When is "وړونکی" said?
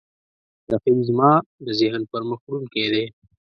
2.43-2.85